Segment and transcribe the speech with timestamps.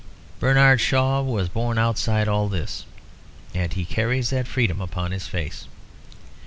[0.39, 2.85] Bernard Shaw was born outside all this;
[3.53, 5.67] and he carries that freedom upon his face.